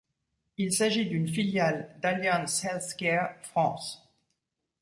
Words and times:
Il 0.57 0.73
s'agit 0.73 1.05
d'une 1.07 1.27
filiale 1.27 1.95
d'Alliance 2.01 2.63
Healthcare 2.65 3.35
France. 3.43 4.03